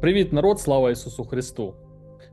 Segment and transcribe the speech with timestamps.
[0.00, 1.74] Привіт, народ, слава Ісусу Христу!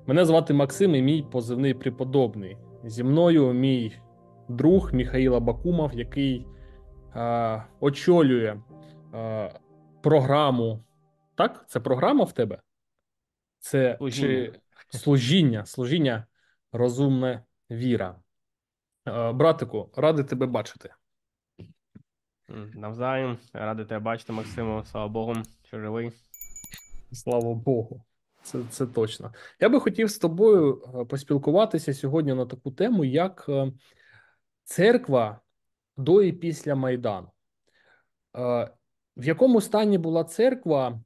[0.07, 2.57] Мене звати Максим і мій позивний преподобний.
[2.83, 3.99] Зі мною мій
[4.49, 6.47] друг Міхаїл Абакумов, який
[7.15, 8.61] е, очолює
[9.13, 9.59] е,
[10.03, 10.83] програму.
[11.35, 11.65] Так?
[11.67, 12.61] Це програма в тебе?
[13.59, 14.51] Це Служіння.
[14.91, 16.25] чи служіння, служіння
[16.71, 18.15] розумна віра.
[19.07, 20.93] Е, братику, радий тебе бачити.
[22.73, 23.37] Навзаєм.
[23.53, 24.83] Радий тебе бачити, Максиму.
[24.83, 26.11] Слава Богу, що живий.
[27.15, 28.05] Слава Богу,
[28.43, 29.33] це, це точно.
[29.59, 33.71] Я би хотів з тобою е, поспілкуватися сьогодні на таку тему, як е,
[34.63, 35.39] церква
[35.97, 37.27] до і після Майдану.
[38.37, 38.71] Е,
[39.17, 41.01] В якому стані була церква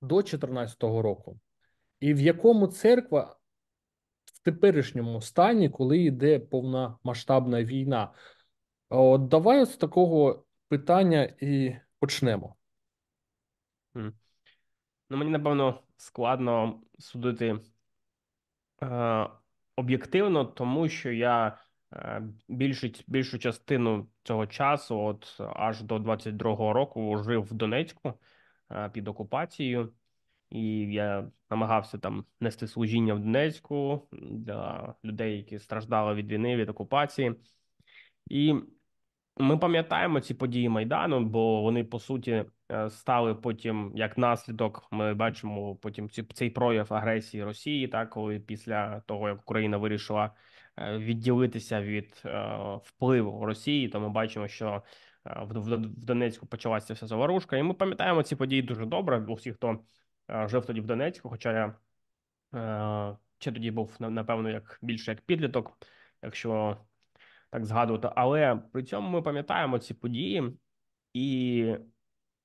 [0.00, 1.40] до 2014 року,
[2.00, 3.36] і в якому церква
[4.24, 8.12] в теперішньому стані, коли йде повномасштабна війна?
[8.88, 12.56] От давай з такого питання і почнемо.
[15.12, 17.58] Ну, мені, напевно, складно судити
[18.82, 19.28] е,
[19.76, 21.58] об'єктивно, тому що я
[21.92, 28.14] е, більшу, більшу частину цього часу, от аж до 22-го року, жив в Донецьку
[28.70, 29.92] е, під окупацією.
[30.50, 36.68] І я намагався там нести служіння в Донецьку для людей, які страждали від війни, від
[36.68, 37.34] окупації.
[38.30, 38.54] І
[39.36, 42.44] ми пам'ятаємо ці події Майдану, бо вони по суті
[42.90, 44.88] стали потім як наслідок.
[44.90, 50.34] Ми бачимо потім цей прояв агресії Росії, так коли після того як Україна вирішила
[50.78, 54.82] е, відділитися від е, впливу Росії, то ми бачимо, що
[55.26, 59.18] е, в, Донецьку почалася вся заварушка, і ми пам'ятаємо ці події дуже добре.
[59.28, 59.78] Усі, хто
[60.30, 61.74] е, жив тоді в Донецьку, хоча я
[62.54, 65.78] е, ще тоді був напевно як більше як підліток,
[66.22, 66.76] якщо
[67.50, 68.08] так згадувати.
[68.16, 70.58] Але при цьому ми пам'ятаємо ці події,
[71.14, 71.76] і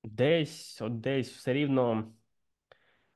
[0.04, 2.12] десь, от десь все рівно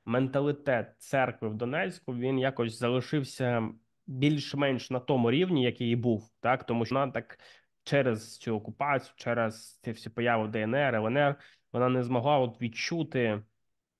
[0.04, 3.68] менталітет церкви в Донецьку він якось залишився
[4.06, 7.38] більш-менш на тому рівні, який і був, так тому що вона так
[7.84, 11.36] через цю окупацію, через ці всі появи ДНР, ЛНР,
[11.72, 13.42] вона не змогла от відчути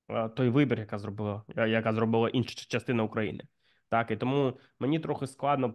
[0.09, 3.45] е, той вибір, яка зробила, е, яка зробила інша частина України.
[3.89, 5.75] Так, і тому мені трохи складно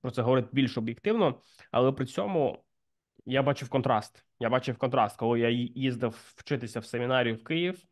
[0.00, 2.64] про це говорити більш об'єктивно, але при цьому
[3.26, 4.24] я бачив контраст.
[4.40, 7.84] Я бачив контраст, коли я їздив вчитися в семінарію в Київ,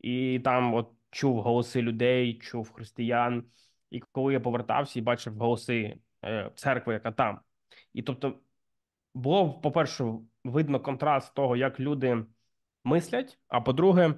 [0.00, 3.44] і там от чув голоси людей, чув християн.
[3.90, 7.40] І коли я повертався і бачив голоси е, церкви, яка там.
[7.92, 8.40] І тобто
[9.14, 10.04] було, по-перше,
[10.44, 12.24] видно контраст того, як люди
[12.84, 14.14] мислять, а по-друге,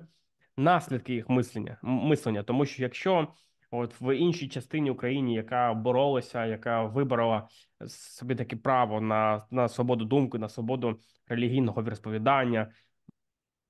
[0.57, 2.43] наслідки їх мислення, мислення.
[2.43, 3.35] Тому що якщо
[3.71, 7.49] от в іншій частині України, яка боролася, яка виборола
[7.87, 12.73] собі таке право на, на свободу думки, на свободу релігійного віросповідання,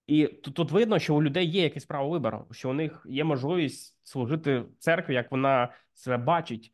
[0.07, 3.25] і тут, тут видно, що у людей є якесь право вибору, що у них є
[3.25, 6.73] можливість служити церкві, як вона себе бачить.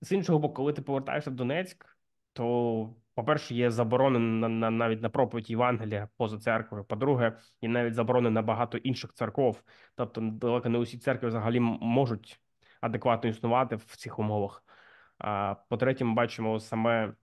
[0.00, 1.98] З іншого боку, коли ти повертаєшся в Донецьк,
[2.32, 6.84] то, по-перше, є заборони на, на навіть на проповідь Євангелія поза церквою.
[6.84, 9.62] По-друге, є навіть заборони на багато інших церков.
[9.96, 12.40] Тобто, далеко не усі церкви взагалі можуть
[12.80, 14.64] адекватно існувати в цих умовах.
[15.68, 17.14] По-третє, ми бачимо саме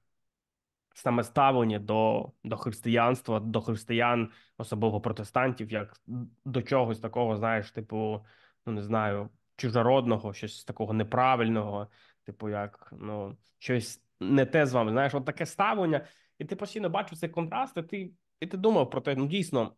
[0.97, 6.01] саме ставлення до, до християнства, до християн, особливо протестантів, як
[6.45, 8.25] до чогось такого, знаєш, типу,
[8.65, 11.87] ну не знаю, чужородного, щось такого неправильного,
[12.23, 14.91] типу, як ну, щось не те з вами.
[14.91, 16.05] Знаєш, от таке ставлення,
[16.39, 19.75] і ти постійно бачив цей контраст, і ти, і ти думав про те, ну дійсно,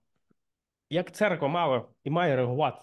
[0.90, 2.82] як церква мала і має реагувати.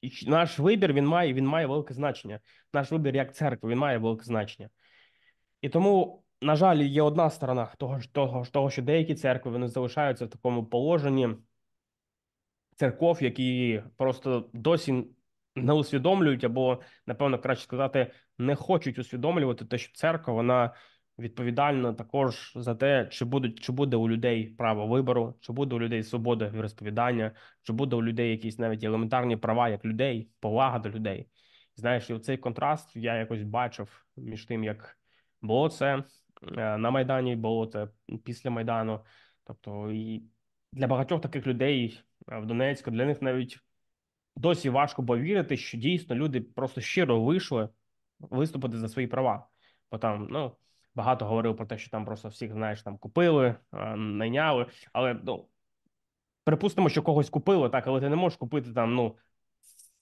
[0.00, 2.40] І наш вибір він має, він має велике значення.
[2.72, 4.68] Наш вибір як церква, він має велике значення.
[5.60, 10.24] І тому, на жаль, є одна сторона того, того, того, що деякі церкви вони залишаються
[10.24, 11.28] в такому положенні
[12.76, 15.04] церков, які просто досі
[15.54, 20.74] не усвідомлюють, або, напевно, краще сказати, не хочуть усвідомлювати те, що церква вона
[21.18, 25.80] відповідальна також за те, чи будуть, чи буде у людей право вибору, чи буде у
[25.80, 27.32] людей свобода віросповідання,
[27.62, 31.28] чи буде у людей якісь навіть елементарні права як людей, повага до людей.
[31.76, 34.98] Знаєш, і цей контраст я якось бачив між тим, як
[35.42, 36.04] було це
[36.56, 37.88] е, на Майдані, було це
[38.24, 39.00] після Майдану.
[39.44, 40.22] Тобто, і
[40.72, 42.00] для багатьох таких людей
[42.32, 43.58] е, в Донецьку, для них навіть
[44.36, 47.68] досі важко повірити, що дійсно люди просто щиро вийшли
[48.18, 49.48] виступити за свої права.
[49.90, 50.56] Бо там, ну,
[50.96, 54.66] багато говорив про те, що там просто всіх, знаєш, там купили, е, найняли.
[54.92, 55.48] Але ну,
[56.44, 59.16] припустимо, що когось купили, так, але ти не можеш купити там, ну,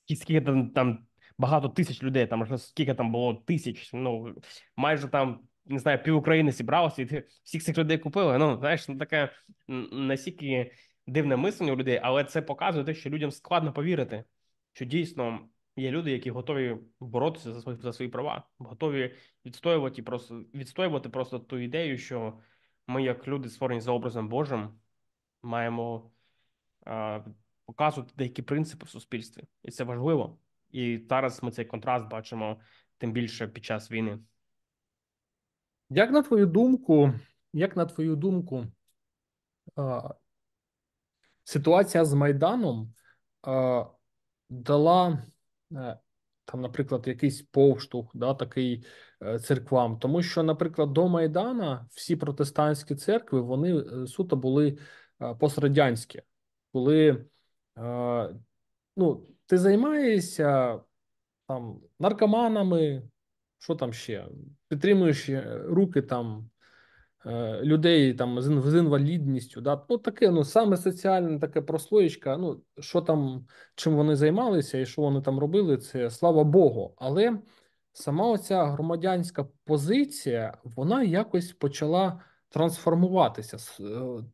[0.07, 1.07] скільки там, там
[1.39, 4.35] багато тисяч людей, там скільки там було тисяч, ну,
[4.77, 8.39] майже там, не знаю, пів України зібралося, і ти всіх цих людей купили.
[8.39, 9.31] Ну, знаєш, ну таке
[9.93, 10.73] настільки
[11.07, 14.25] дивне мислення у людей, але це показує те, що людям складно повірити.
[14.73, 20.45] що дійсно є люди, які готові боротися за свої за свої права, готові відстоювати просто
[20.55, 22.41] відстоювати просто ту ідею, що
[22.87, 24.81] ми, як люди, створені за образом Божим,
[25.43, 26.11] маємо
[26.87, 27.21] а,
[27.67, 30.39] показувати деякі принципи в суспільстві, і це важливо.
[30.71, 32.61] І зараз ми цей контраст бачимо
[32.99, 34.19] тим більше під час війни.
[35.91, 37.15] Як на твою думку,
[37.53, 38.67] як на твою думку,
[41.45, 42.95] ситуація з Майданом
[44.51, 45.27] дала е,
[46.45, 48.87] там, наприклад, якийсь повштовх, да, такий
[49.23, 54.79] е, церквам, тому що, наприклад, до Майдана всі протестантські церкви вони е, суто були
[55.41, 56.23] пострадянські,
[56.73, 57.27] коли
[58.97, 60.81] ну, ти займаєшся
[61.47, 63.03] там наркоманами,
[63.59, 64.29] що там ще,
[64.69, 65.31] підтримуєш
[65.67, 66.54] руки там Е,
[67.63, 69.61] людей там з з інвалідністю.
[69.61, 69.85] Да?
[69.89, 72.37] Ну, таке, ну, саме соціальне таке прослоєчка.
[72.37, 76.95] Ну, що там, чим вони займалися і що вони там робили, це слава Богу.
[76.97, 77.39] Але
[77.93, 83.57] сама оця громадянська позиція, вона якось почала трансформуватися.
[83.81, 84.25] Е,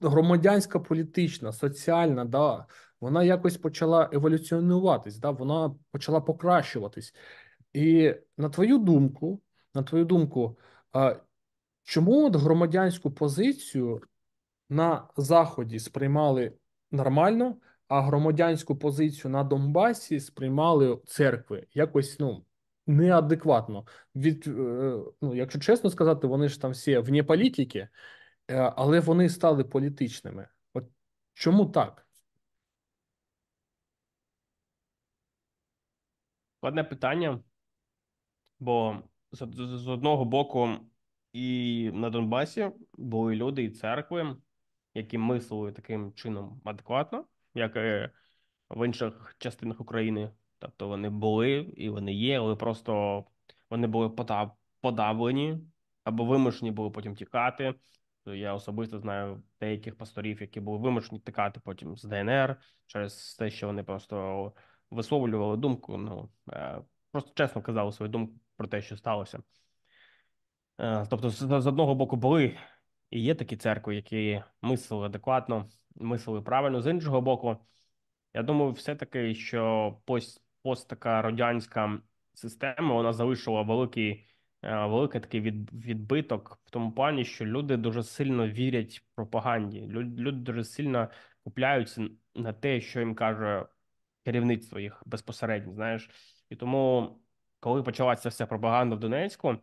[0.00, 2.66] громадянська політична, соціальна, да,
[3.00, 7.14] вона якось почала еволюціонуватись, да, вона почала покращуватись.
[7.72, 9.40] І на твою думку,
[9.74, 10.58] на твою думку,
[11.84, 14.00] Чому от громадянську позицію
[14.68, 16.52] на Заході сприймали
[16.90, 17.56] нормально,
[17.88, 22.44] а громадянську позицію на Донбасі сприймали церкви якось ну
[22.86, 23.86] неадекватно?
[24.14, 24.50] Від, е,
[25.20, 27.88] ну, Якщо чесно сказати, вони ж там всі вне політики,
[28.48, 30.48] е, але вони стали політичними.
[30.74, 30.84] От
[31.34, 32.06] чому так?
[36.60, 37.40] Одне питання,
[38.58, 39.02] бо
[39.32, 39.46] з,
[39.78, 40.78] з одного боку.
[41.32, 44.36] І на Донбасі були люди і церкви,
[44.94, 47.24] які мислили таким чином адекватно,
[47.54, 48.10] як і
[48.70, 50.30] в інших частинах України.
[50.58, 53.24] Тобто вони були і вони є, але просто
[53.70, 54.10] вони були
[54.80, 55.58] подавлені
[56.04, 57.74] або вимушені були потім тікати.
[58.26, 62.56] Я особисто знаю деяких пасторів, які були вимушені тікати потім з ДНР
[62.86, 64.52] через те, що вони просто
[64.90, 65.96] висловлювали думку.
[65.96, 69.42] Ну е, просто чесно казали свою думку про те, що сталося.
[70.82, 72.58] Е, тобто, з одного боку, були
[73.10, 76.80] і є такі церкви, які мислили адекватно, мислили правильно.
[76.80, 77.56] З іншого боку,
[78.34, 82.00] я думаю, все-таки, що пост, пост така радянська
[82.34, 84.26] система вона залишила великий,
[84.62, 89.80] е, великий такий від, відбиток в тому плані, що люди дуже сильно вірять пропаганді.
[89.80, 91.08] Люди, люди дуже сильно
[91.44, 93.66] купляються на те, що їм каже
[94.24, 95.74] керівництво їх безпосередньо.
[95.74, 96.10] Знаєш,
[96.50, 97.18] і тому,
[97.60, 99.58] коли почалася вся пропаганда в Донецьку.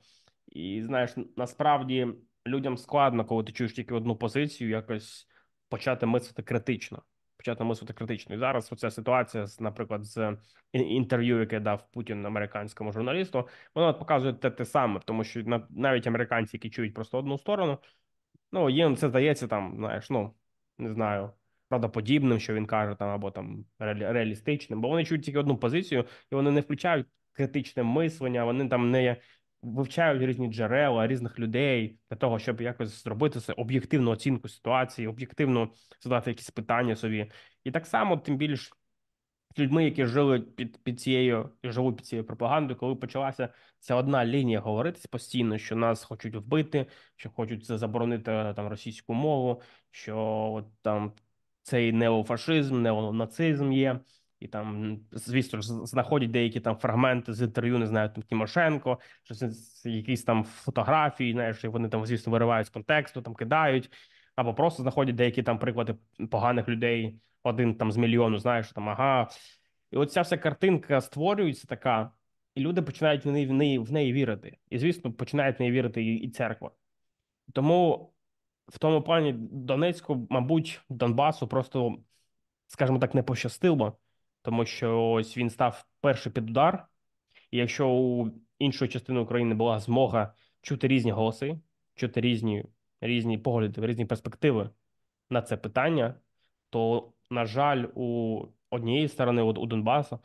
[0.51, 2.07] І знаєш, насправді
[2.47, 5.27] людям складно, коли ти чуєш тільки одну позицію, якось
[5.69, 7.03] почати мислити критично.
[7.37, 8.35] Почати мислити критично.
[8.35, 10.37] І зараз оця ситуація, наприклад, з
[10.73, 16.57] інтерв'ю, яке дав Путін американському журналісту, воно показує те те саме, тому що навіть американці,
[16.57, 17.77] які чують просто одну сторону,
[18.51, 20.33] ну їм це здається там, знаєш, ну
[20.77, 21.31] не знаю,
[21.69, 26.35] правдоподібним, що він каже, там або там реалістичним, бо вони чують тільки одну позицію, і
[26.35, 29.17] вони не включають критичне мислення, вони там не
[29.61, 35.71] вивчають різні джерела різних людей для того, щоб якось зробити це об'єктивну оцінку ситуації, об'єктивно
[36.01, 37.31] задати якісь питання собі,
[37.63, 38.71] і так само, тим більш
[39.59, 44.59] людьми, які жили під під цією живуть під цією пропагандою, коли почалася ця одна лінія
[44.59, 50.17] говоритись постійно, що нас хочуть вбити, що хочуть заборонити там російську мову, що
[50.53, 51.13] от, там
[51.61, 53.99] цей неофашизм, неонацизм є.
[54.39, 59.49] І там, звісно знаходять деякі там фрагменти з інтерв'ю, не знаю, там Тимошенко, що це
[59.89, 63.91] якісь там фотографії, знаєш, і вони там, звісно, виривають з контексту, там кидають,
[64.35, 65.95] або просто знаходять деякі там приклади
[66.31, 69.29] поганих людей, один там з мільйону, знаєш, там ага.
[69.91, 72.11] І от ця вся картинка створюється така,
[72.55, 74.57] і люди починають в неї в неї, в неї вірити.
[74.69, 76.71] І, звісно, починають в неї вірити і, і церква.
[77.53, 78.13] Тому
[78.67, 81.97] в тому плані Донецьку, мабуть, Донбасу просто,
[82.67, 83.97] скажімо так, не пощастило
[84.41, 86.87] тому що ось він став перший під удар.
[87.51, 91.59] І якщо у іншої частини України була змога чути різні голоси,
[91.95, 92.65] чути різні
[93.01, 94.69] різні погляди, різні перспективи
[95.29, 96.15] на це питання,
[96.69, 100.19] то, на жаль, у однієї сторони, у Донбасу,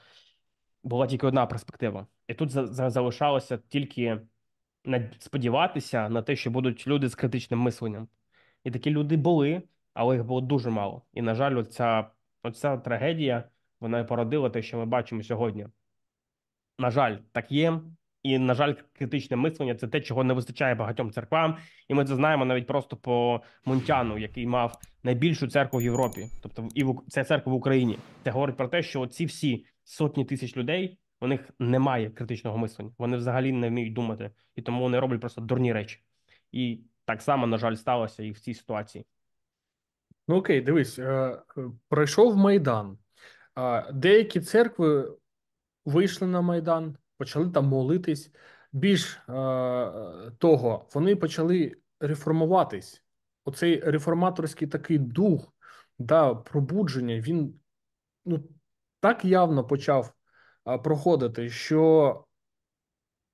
[0.82, 2.06] була тільки одна перспектива.
[2.28, 2.50] І тут
[2.90, 4.20] залишалося тільки
[5.18, 8.08] сподіватися на те, що будуть люди з критичним мисленням.
[8.64, 9.62] І такі люди були,
[9.94, 11.02] але їх було дуже мало.
[11.12, 12.10] І, на жаль, оця,
[12.42, 13.48] оця трагедія
[13.80, 15.66] вона і породила те, що ми бачимо сьогодні.
[16.78, 17.80] На жаль, так є.
[18.22, 21.56] І, на жаль, критичне мислення це те, чого не вистачає багатьом церквам.
[21.88, 26.68] І ми це знаємо навіть просто по Мунтяну, який мав найбільшу церкву в Європі, тобто
[26.74, 27.98] і в це церква в Україні.
[28.24, 32.90] Це говорить про те, що ці всі сотні тисяч людей у них немає критичного мислення.
[32.98, 36.00] Вони взагалі не вміють думати, і тому вони роблять просто дурні речі.
[36.52, 39.04] І так само, на жаль, сталося і в цій ситуації.
[40.28, 41.42] Ну окей, дивись, е,
[41.88, 42.98] пройшов Майдан.
[43.92, 45.16] Деякі церкви
[45.84, 48.30] вийшли на Майдан, почали там молитись.
[48.72, 49.20] Більш е,
[50.38, 53.04] того, вони почали реформуватись.
[53.44, 55.54] Оцей реформаторський такий дух
[55.98, 57.60] да, пробудження, він
[58.24, 58.44] ну,
[59.00, 60.14] так явно почав
[60.64, 62.24] проходити, що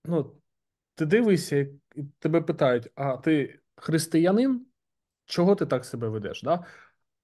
[0.05, 0.37] ну,
[0.95, 1.57] ти дивишся,
[1.95, 4.67] і тебе питають: а ти християнин?
[5.25, 6.43] Чого ти так себе ведеш?
[6.43, 6.65] Да?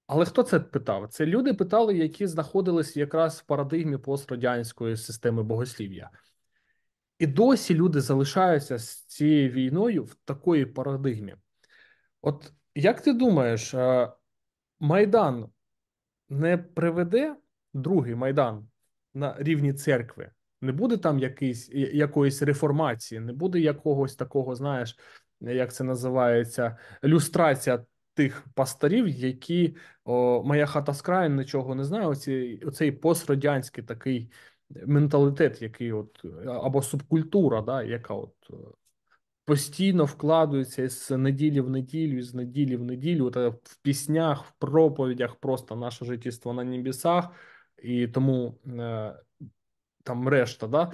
[0.07, 1.07] Але хто це питав?
[1.09, 6.09] Це люди питали, які знаходились якраз в парадигмі пострадянської системи богослів'я.
[7.19, 11.35] І досі люди залишаються з цією війною в такої парадигмі.
[12.21, 14.11] От як ти думаєш, е,
[14.79, 15.49] Майдан
[16.29, 17.35] не приведе
[17.73, 18.69] другий Майдан
[19.13, 20.31] на рівні церкви?
[20.61, 24.97] Не буде там якийсь, якоїсь реформації, не буде якогось такого, знаєш,
[25.41, 27.85] як це називається, люстрація
[28.17, 32.07] тих пасторів, які о, моя хата з краю нічого не знає.
[32.07, 34.31] Оці, оцей пострадянський такий
[34.69, 38.53] менталітет, який от або субкультура, да, яка от е,
[39.45, 44.51] постійно вкладується з неділі в неділю, з неділі в неділю, от е, в піснях, в
[44.51, 47.29] проповідях, просто наше життєство на небесах,
[47.83, 49.15] і тому е,
[50.03, 50.67] там решта.
[50.67, 50.91] Да?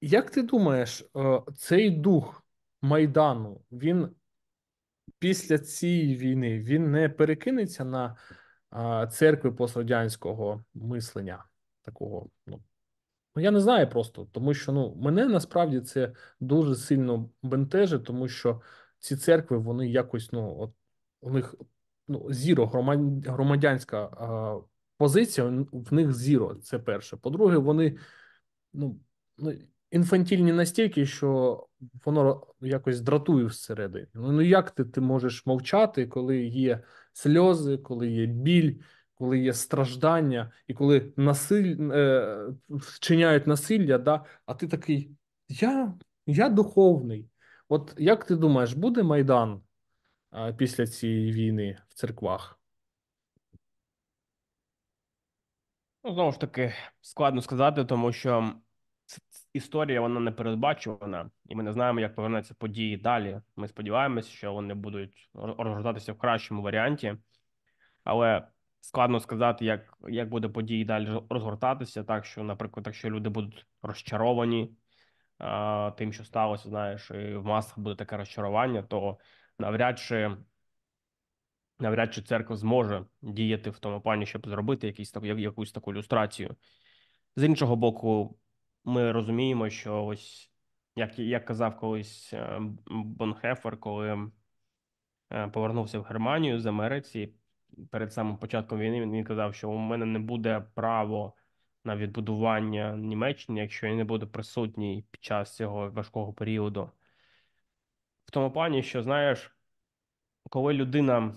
[0.00, 1.04] Як ти думаєш,
[1.56, 2.44] цей дух
[2.82, 4.08] Майдану, він
[5.18, 8.16] після цієї війни він не перекинеться на
[9.10, 11.44] церкви пострадянського мислення
[11.82, 12.30] такого.
[12.46, 12.62] Ну
[13.36, 18.28] ну я не знаю просто, тому що ну мене насправді це дуже сильно бентежить, тому
[18.28, 18.60] що
[18.98, 20.72] ці церкви вони якось ну от
[21.20, 21.54] у них
[22.08, 22.66] ну зіро
[23.26, 24.60] громадянська а,
[24.96, 25.46] позиція.
[25.72, 26.54] В них зіро.
[26.54, 27.16] Це перше.
[27.16, 27.98] По-друге, вони
[28.72, 29.00] ну
[29.38, 29.52] ну
[29.90, 31.67] інфантільні настільки, що
[32.04, 34.06] воно якось дратує всередині.
[34.14, 36.82] Ну, ну як ти ти можеш мовчати, коли є
[37.12, 38.74] сльози, коли є біль,
[39.14, 44.24] коли є страждання, і коли насиль е, вчиняють насилля, да?
[44.46, 45.10] а ти такий,
[45.48, 45.94] я,
[46.26, 47.28] я духовний.
[47.68, 49.62] От як ти думаєш, буде Майдан
[50.56, 52.60] після цієї війни в церквах?
[56.04, 58.52] Ну, знову ж таки, складно сказати, тому що
[59.52, 63.40] історія вона не передбачувана, і ми не знаємо, як повернуться події далі.
[63.56, 67.16] Ми сподіваємося, що вони будуть розгортатися в кращому варіанті,
[68.04, 68.48] але
[68.80, 74.76] складно сказати, як як буде події далі розгортатися, так що, наприклад, якщо люди будуть розчаровані
[75.38, 79.18] а, тим, що сталося, знаєш, і в масах буде таке розчарування, то
[79.58, 80.36] навряд чи.
[81.80, 86.56] Навряд чи церква зможе діяти в тому плані, щоб зробити так, якусь таку ілюстрацію.
[87.36, 88.38] З іншого боку,
[88.84, 90.50] ми розуміємо, що ось
[90.96, 94.30] як як казав колись е, Бонхефер, коли
[95.32, 97.34] е, повернувся в Германію з Америці
[97.90, 101.34] перед самим початком війни, він, казав, що у мене не буде право
[101.84, 106.90] на відбудування Німеччини, якщо я не буду присутній під час цього важкого періоду.
[108.24, 109.56] В тому плані, що знаєш,
[110.50, 111.36] коли людина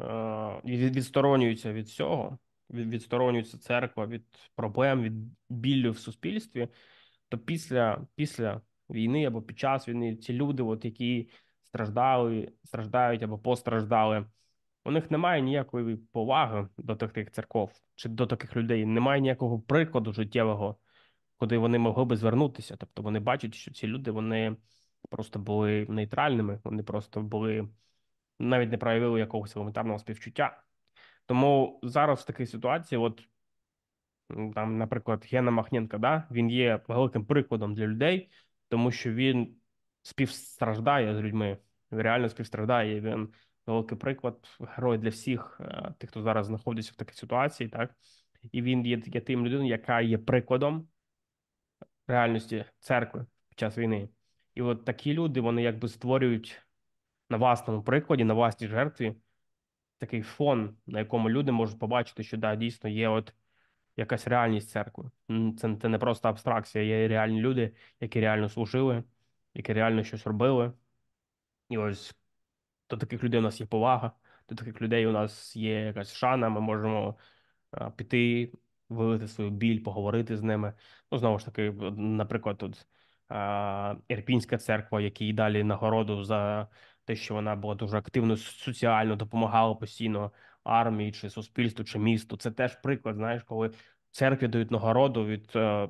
[0.00, 2.38] е, відсторонюється від всього
[2.70, 5.12] відсторонюється церква від проблем, від
[5.48, 6.68] біллю в суспільстві,
[7.28, 11.30] то після після війни або під час війни ці люди, от які
[11.62, 14.26] страждали, страждають або постраждали,
[14.84, 18.86] у них немає ніякої поваги до таких церков чи до таких людей.
[18.86, 20.76] Немає ніякого прикладу життєвого,
[21.36, 22.76] куди вони могли би звернутися.
[22.76, 24.56] Тобто вони бачать, що ці люди вони
[25.10, 27.68] просто були нейтральними, вони просто були
[28.38, 30.62] навіть не проявили якогось елементарного співчуття.
[31.26, 33.28] Тому зараз в такій ситуації, от
[34.54, 38.30] там, наприклад, Гена Махненко, да, він є великим прикладом для людей,
[38.68, 39.56] тому що він
[40.02, 41.58] співстраждає з людьми,
[41.90, 43.00] реально співстраждає.
[43.00, 43.28] Він
[43.66, 47.94] великий приклад, герой для всіх е, тих, хто зараз знаходиться в такій ситуації, так
[48.52, 50.88] і він є, є тим людиною, яка є прикладом
[52.06, 54.08] реальності церкви під час війни.
[54.54, 56.62] І от такі люди вони якби створюють
[57.30, 59.14] на власному прикладі, на власній жертві
[59.98, 63.34] такий фон, на якому люди можуть побачити, що да, дійсно є от
[63.96, 65.10] якась реальність церкви.
[65.58, 69.04] Це це не просто абстракція, є реальні люди, які реально служили,
[69.54, 70.72] які реально щось робили.
[71.68, 72.14] І ось
[72.90, 74.12] до таких людей у нас є повага,
[74.48, 77.16] до таких людей у нас є якась шана, ми можемо
[77.96, 78.52] піти,
[78.88, 80.74] вилити свою біль, поговорити з ними.
[81.12, 82.86] Ну, знову ж таки, наприклад, тут
[84.08, 86.68] Ірпінська церква, який далі нагороду за
[87.06, 90.32] те, що вона була дуже активно соціально допомагала постійно
[90.64, 92.36] армії чи суспільству, чи місту.
[92.36, 93.16] Це теж приклад.
[93.16, 93.70] Знаєш, коли
[94.10, 95.88] церкві дають нагороду від, е,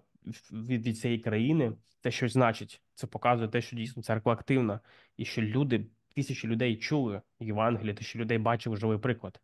[0.53, 2.83] від, від цієї країни, це щось значить.
[2.95, 4.81] Це показує те, що дійсно церква активна,
[5.17, 9.41] і що люди, тисячі людей чули Євангеліє, тисячі людей бачили живий приклад.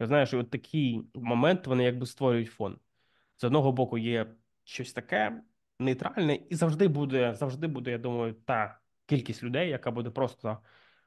[0.00, 2.78] Я знаю, що от такий момент вони якби створюють фон.
[3.36, 4.26] З одного боку, є
[4.64, 5.42] щось таке
[5.78, 10.58] нейтральне, і завжди буде, завжди буде, я думаю, та кількість людей, яка буде просто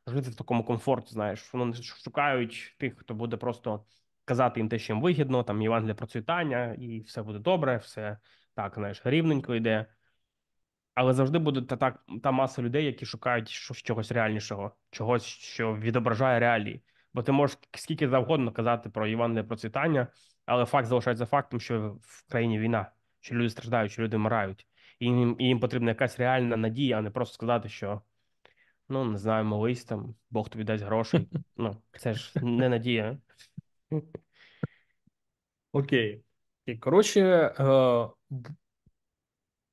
[0.07, 1.11] жити в такому комфорті.
[1.11, 3.85] Знаєш, вони шукають тих, хто буде просто
[4.25, 8.17] казати їм те, що їм вигідно, там Євангелія процвітання, і все буде добре, все
[8.53, 9.85] так, знаєш, рівненько йде.
[10.93, 13.49] Але завжди буде та та, та маса людей, які шукають
[13.83, 16.83] чогось реальнішого, чогось, що відображає реалії.
[17.13, 20.07] Бо ти можеш скільки завгодно казати про Євангеліє процвітання,
[20.45, 24.67] але факт залишається фактом, що в країні війна, що люди страждають, що люди вмирають,
[24.99, 28.01] і їм, і їм потрібна якась реальна надія, а не просто сказати, що
[28.89, 31.27] ну не знаю, молись там, Бог тобі дасть грошей.
[31.57, 33.17] Ну це ж не надія.
[35.71, 36.23] Окей.
[36.79, 37.21] Коротше,
[37.59, 38.09] е,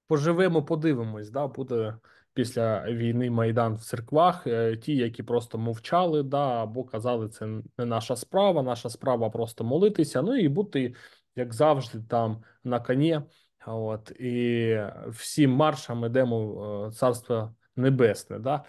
[0.07, 1.99] поживемо, подивимось, да, буде
[2.35, 4.47] після війни Майдан в церквах.
[4.47, 7.47] Е, ті, які просто мовчали, да, або казали, це
[7.79, 10.23] не наша справа, наша справа просто молитися.
[10.23, 10.95] Ну і бути,
[11.37, 13.21] як завжди, там на коні.
[13.67, 14.79] От і
[15.09, 16.47] всім маршам йдемо
[16.89, 18.39] в царство небесне.
[18.39, 18.65] Да?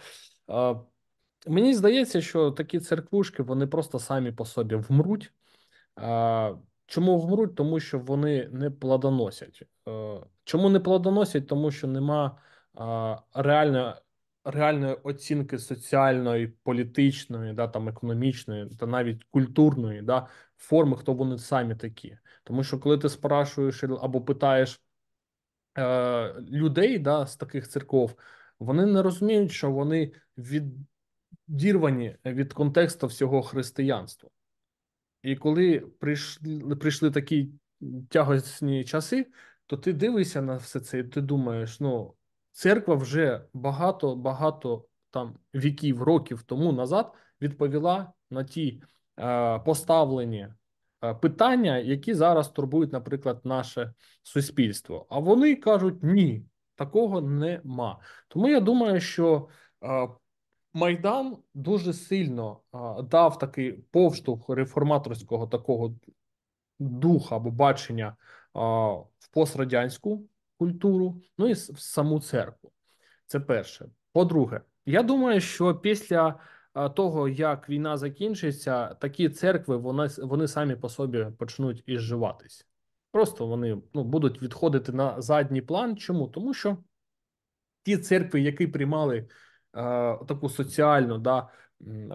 [1.48, 5.34] Мені здається, що такі церквушки вони просто самі по собі вмруть.
[6.86, 7.56] Чому вмруть?
[7.56, 9.64] Тому що вони не плодоносять.
[10.44, 11.48] Чому не плодоносять?
[11.48, 12.38] Тому що нема
[13.34, 13.94] реальної
[14.46, 21.75] реальної оцінки соціальної, політичної, да, там економічної та навіть культурної да, форми, хто вони самі
[21.75, 22.18] такі.
[22.44, 24.82] Тому що коли ти спрашуєш або питаєш
[26.40, 28.16] людей да, з таких церков,
[28.60, 34.29] вони не розуміють, що вони відірвані від контексту всього християнства.
[35.22, 37.50] І коли прийшли прийшли такі
[38.10, 39.27] тягосні часи,
[39.66, 42.14] то ти дивишся на все це, і ти думаєш, ну
[42.51, 48.81] церква вже багато-багато там віків, років тому назад відповіла на ті
[49.20, 50.48] е, поставлені
[51.03, 55.07] е, питання, які зараз турбують, наприклад, наше суспільство.
[55.10, 58.00] А вони кажуть, ні, такого нема.
[58.27, 59.48] Тому я думаю, що.
[59.83, 60.07] Е,
[60.75, 62.59] Майдан дуже сильно
[63.03, 65.96] дав такий повштовх реформаторського такого
[66.79, 68.16] духа або бачення
[68.53, 72.72] в пострадянську культуру, ну і в саму церкву.
[73.25, 73.90] Це перше.
[74.11, 76.40] По-друге, я думаю, що після
[76.96, 82.68] того, як війна закінчиться, такі церкви вони, вони самі по собі почнуть ізживатись.
[83.11, 85.98] Просто вони ну, будуть відходити на задній план.
[85.98, 86.27] Чому?
[86.27, 86.77] Тому що
[87.83, 89.27] ті церкви, які приймали
[90.27, 91.50] таку соціальну, да,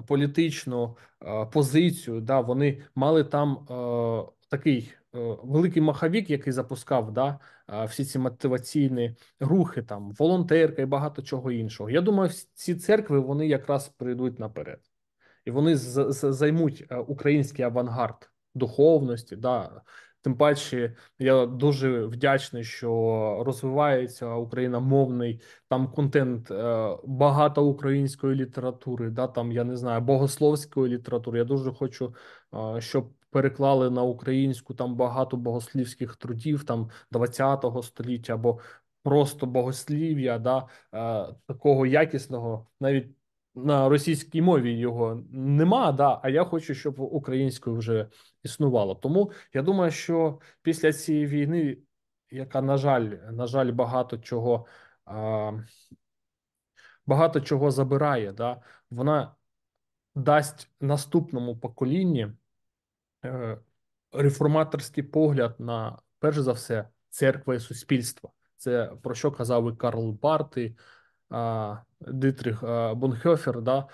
[0.07, 2.21] політичну е, позицію.
[2.21, 7.39] Да, Вони мали там е, такий великий маховік, який запускав да,
[7.89, 11.91] всі ці мотиваційні рухи, там волонтерка і багато чого іншого.
[11.91, 14.81] Я думаю, ці церкви вони якраз прийдуть наперед,
[15.45, 19.37] і вони займуть український авангард духовності.
[19.37, 19.83] да,
[20.23, 29.27] Тим паче, я дуже вдячний, що розвивається україномовний там контент, е, багато української літератури, да
[29.27, 31.39] там я не знаю, богословської літератури.
[31.39, 32.15] Я дуже хочу,
[32.55, 38.59] е, щоб переклали на українську там багато богослівських трудів, там 20-го століття або
[39.03, 43.20] просто богослів'я, да е, такого якісного, навіть
[43.65, 48.09] на російській мові його нема, да, а я хочу, щоб українською вже
[48.43, 48.95] існувало.
[48.95, 51.79] Тому я думаю, що після цієї війни,
[52.31, 54.67] яка, на жаль, на жаль, багато чого
[55.05, 55.53] а,
[57.07, 59.35] багато чого забирає, да, вона
[60.15, 62.29] дасть наступному поколінні
[63.25, 63.59] е,
[64.13, 68.33] реформаторський погляд на перш за все церква і суспільство.
[68.57, 70.77] Це про що казав і Карл Барти.
[72.01, 73.87] Дитрих Бонхьофер, да,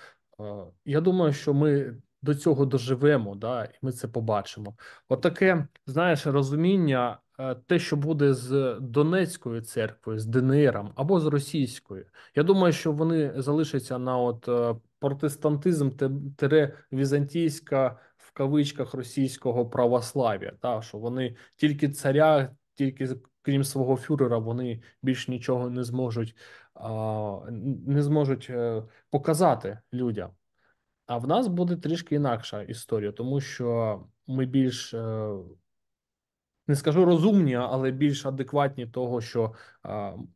[0.85, 4.75] я думаю, що ми до цього доживемо, да, і ми це побачимо.
[5.09, 12.07] Отаке, знаєш, розуміння, е, те, що буде з Донецькою церквою, з ДНР або з російською.
[12.35, 15.91] Я думаю, що вони залишаться на от е, протестантизм
[16.37, 20.53] тере візантійська в кавичках російського православ'я.
[20.61, 23.09] Та що вони тільки царя, тільки
[23.47, 26.37] крім свого фюрера, вони більш нічого не зможуть
[27.87, 30.31] не зможуть е, показати людям.
[31.07, 35.29] А в нас буде трішки інакша історія, тому що ми більш е,
[36.67, 39.53] не скажу розумні, але більш адекватні того, що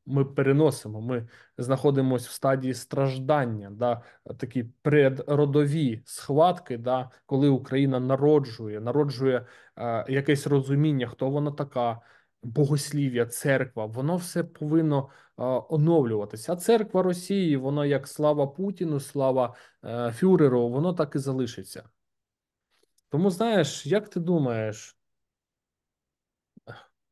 [0.07, 1.01] ми переносимо.
[1.01, 4.03] Ми знаходимося в стадії страждання, да,
[4.39, 9.47] такі предродові схватки, да, коли Україна народжує, народжує
[10.09, 12.01] якесь розуміння, хто вона така.
[12.43, 15.09] Богослів'я, церква, воно все повинно
[15.69, 16.53] оновлюватися.
[16.53, 21.89] А церква Росії, воно як слава Путіну, слава е, Фюреру, воно так і залишиться.
[23.09, 24.97] Тому знаєш, як ти думаєш,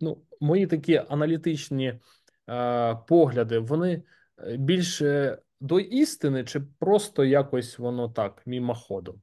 [0.00, 2.00] ну, мої такі аналітичні
[2.48, 4.02] е, погляди, вони
[4.38, 9.22] е, більше до істини, чи просто якось воно так, мімоходом?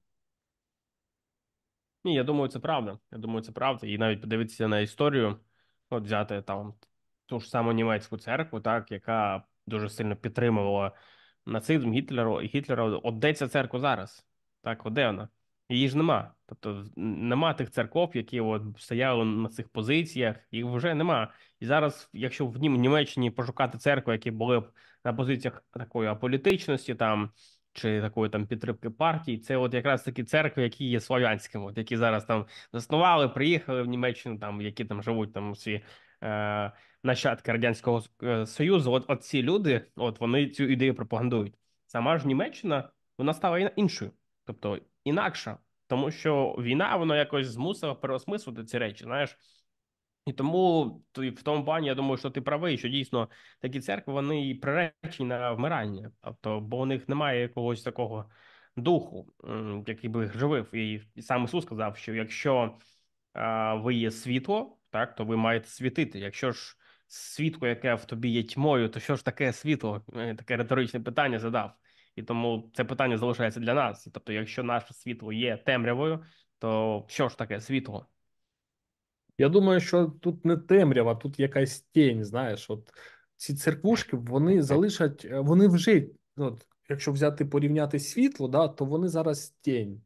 [2.04, 3.00] Ні, я думаю, це правда.
[3.12, 3.88] Я думаю, це правда.
[3.88, 5.39] І навіть подивитися на історію,
[5.89, 6.74] от взяти там
[7.26, 10.91] ту ж саму німецьку церкву, так, яка дуже сильно підтримувала
[11.45, 12.84] нацизм Гітлера, Гітлера.
[12.84, 14.26] От де ця церква зараз?
[14.62, 15.30] Так, от де вона?
[15.69, 16.34] Її ж нема.
[16.45, 21.34] Тобто нема тих церков, які от стояли на цих позиціях, їх вже нема.
[21.60, 24.71] І зараз, якщо в Німеччині пошукати церкви, які були б
[25.04, 27.32] на позиціях такої аполітичності, там
[27.75, 31.97] чи такої там підтримки партії, це от якраз такі церкви, які є славянськими, от які
[31.97, 35.81] зараз там заснували, приїхали в Німеччину, там які там живуть там всі
[36.23, 36.71] е,
[37.03, 38.91] нащадки радянського е, союзу.
[38.91, 41.53] От, от ці люди, от вони цю ідею пропагандують.
[41.88, 44.11] Сама ж Німеччина вона стала іншою,
[44.45, 45.57] тобто інакша,
[45.88, 49.03] тому що війна вона якось змусила переосмислити ці речі.
[49.03, 49.38] Знаєш.
[50.25, 50.85] І тому
[51.15, 55.51] в тому плані я думаю, що ти правий, що дійсно такі церкви вони приречені на
[55.51, 58.29] вмирання, тобто, бо у них немає якогось такого
[58.77, 59.33] духу,
[59.88, 60.75] який би живив.
[60.75, 62.77] І сам Ісус сказав, що якщо
[63.33, 66.19] а, ви є світло, так то ви маєте світити.
[66.19, 66.75] Якщо ж
[67.07, 70.05] світло, яке в тобі є тьмою, то що ж таке світло?
[70.15, 71.73] Е, таке риторичне питання задав.
[72.15, 74.07] І тому це питання залишається для нас.
[74.13, 76.25] Тобто, якщо наше світло є темрявою,
[76.59, 78.07] то що ж таке світло?
[79.38, 82.24] Я думаю, що тут не темрява, тут якась тінь.
[82.24, 82.93] Знаєш, от
[83.38, 89.08] ці церквушки вони залишать, е, вони вже, от, якщо взяти порівняти світло, да, то вони
[89.08, 90.02] зараз тінь.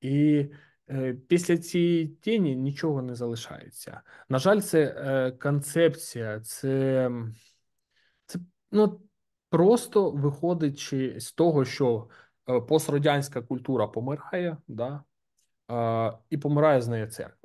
[0.00, 0.46] І
[0.90, 4.00] е, після цієї тіні нічого не залишається.
[4.28, 7.10] На жаль, це е, концепція, це,
[8.26, 8.38] це
[8.72, 9.00] ну,
[9.50, 12.08] просто виходячи з того, що
[12.48, 15.04] е, пострадянська культура помирає, да,
[15.70, 17.43] е, і помирає з нею церква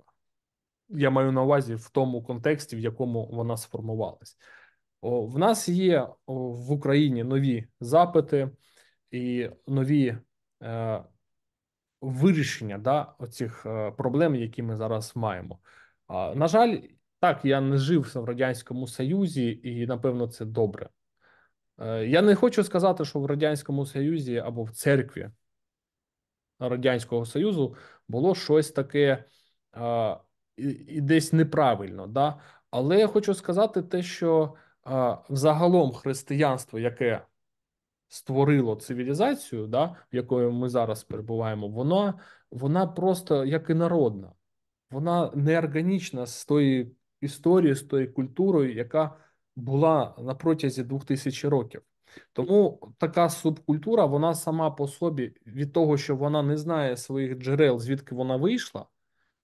[0.89, 4.38] я маю на увазі в тому контексті, в якому вона сформувалась.
[5.02, 8.49] В нас є в Україні нові запити
[9.12, 10.17] і нові
[10.63, 11.04] е,
[12.02, 15.60] вирішення да, оцих е, проблем, які ми зараз маємо.
[16.08, 16.78] А, на жаль,
[17.19, 20.89] так, я не жив в Радянському Союзі, і напевно це добре.
[21.78, 25.30] Е, я не хочу сказати, що в Радянському Союзі або в церкві
[26.60, 27.75] Радянського Союзу
[28.08, 29.25] було щось таке
[30.88, 32.08] і десь неправильно.
[32.08, 32.39] Да?
[32.72, 37.22] Але я хочу сказати те, що а, взагалом християнство, яке
[38.08, 42.13] створило цивілізацію, да, в якої ми зараз перебуваємо, вона,
[42.52, 44.32] вона просто як і народна,
[44.91, 49.17] вона неорганічна з тої історії, з тої культурою, яка
[49.56, 51.82] була на протязі двох тисяч років.
[52.34, 57.80] Тому така субкультура, вона сама по собі від того, що вона не знає своїх джерел,
[57.80, 58.86] звідки вона вийшла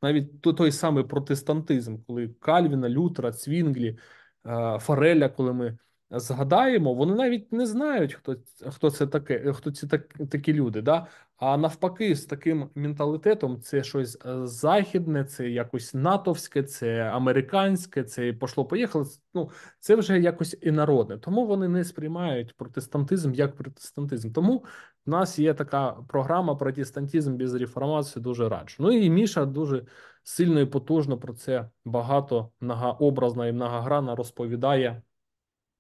[0.02, 3.98] навіть той самий протестантизм, коли Кальвіна, Лютера, Цвінглі,
[4.46, 5.78] е, Фареля, коли ми
[6.12, 8.36] згадаємо, вони навіть не знають, хто
[8.68, 10.82] хто це таке, хто ці так, такі люди.
[10.82, 11.08] Да?
[11.38, 18.34] А навпаки, з таким менталітетом це щось е, західне, це якось натовське, це американське, це
[18.34, 19.06] пошло поїхало.
[19.34, 21.18] Ну це вже якось і народне.
[21.18, 24.32] Тому вони не сприймають протестантизм як протестантизм.
[24.32, 24.66] Тому
[25.06, 28.24] в нас є така програма протестантизм без реформації.
[28.24, 28.76] Дуже раджу.
[28.80, 29.86] Ну і Міша дуже
[30.24, 35.02] сильно і потужно про це багато многообразно і многогранно розповідає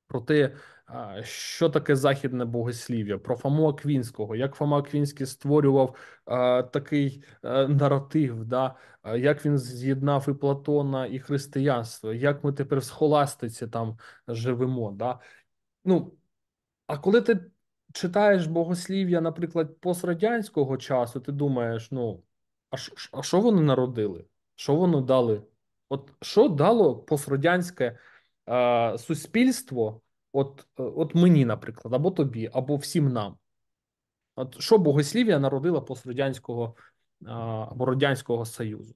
[0.07, 0.55] про те,
[1.23, 8.45] що таке західне богослів'я, про Фому Аквінського, як Фома Аквінський створював а, такий а, наратив,
[8.45, 8.75] да,
[9.15, 14.91] як він з'єднав і Платона, і християнство, як ми тепер в схоластиці там живемо.
[14.91, 15.19] Да.
[15.85, 16.17] Ну,
[16.87, 17.51] А коли ти
[17.95, 22.23] читаєш богослів'я, наприклад, пострадянського часу, ти думаєш, ну,
[23.11, 24.25] а що вони народили?
[24.55, 25.41] Що вони дали?
[25.89, 27.99] От що дало пострадянське
[28.49, 30.01] е, суспільство?
[30.31, 33.37] От от мені, наприклад, або тобі, або всім нам.
[34.35, 36.75] От що богослів'я народила пострадянського
[37.25, 38.95] або Радянського Союзу?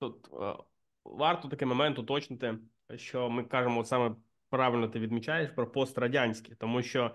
[0.00, 0.54] Тут е,
[1.04, 2.58] варто такий момент уточнити,
[2.96, 4.14] що ми кажемо саме
[4.50, 7.14] правильно ти відмічаєш про пострадянське, тому що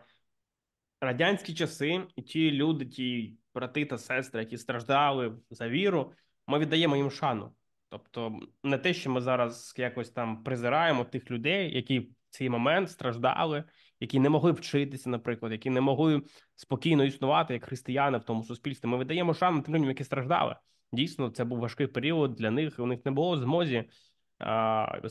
[1.01, 6.13] радянські часи і ті люди, ті брати та сестри, які страждали за віру,
[6.47, 7.53] ми віддаємо їм шану.
[7.89, 12.91] Тобто, не те, що ми зараз якось там презираємо тих людей, які в цей момент
[12.91, 13.63] страждали,
[13.99, 16.21] які не могли вчитися, наприклад, які не могли
[16.55, 18.87] спокійно існувати як християни в тому суспільстві.
[18.87, 20.55] Ми видаємо шану тим людям, які страждали.
[20.91, 22.79] Дійсно, це був важкий період для них.
[22.79, 23.83] У них не було змозі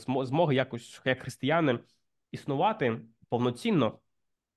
[0.03, 1.79] змоги якось як християни
[2.33, 3.99] існувати повноцінно,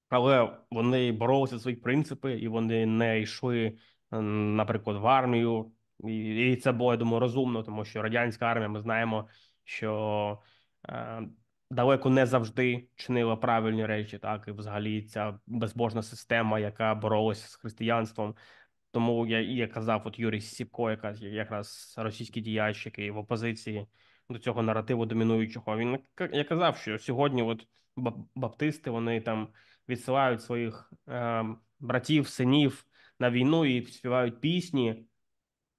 [0.09, 3.79] але вони боролися за свої принципи, і вони не йшли,
[4.11, 5.73] наприклад, в армію.
[6.05, 9.29] І це було я думаю, розумно, тому що радянська армія, ми знаємо,
[9.65, 10.43] що
[10.89, 11.23] е,
[11.71, 17.55] далеко не завжди чинила правильні речі, так і взагалі ця безбожна система, яка боролася з
[17.55, 18.35] християнством.
[18.91, 23.87] Тому я я казав, от Юрій Сіпко, яка якраз російський діяч, який в опозиції
[24.31, 25.77] до цього наративу домінуючого.
[25.77, 25.99] Він
[26.33, 27.67] я казав, що сьогодні, от
[28.35, 29.49] баптисти, вони там
[29.89, 31.45] відсилають своїх е,
[31.81, 32.85] братів, синів
[33.19, 35.07] на війну і співають пісні.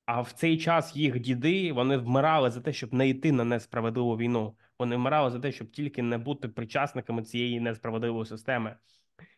[0.06, 4.18] А в цей час їх діди вони вмирали за те, щоб не йти на несправедливу
[4.18, 4.58] війну.
[4.80, 8.76] Вони вмирали за те, щоб тільки не бути причасниками цієї несправедливої системи.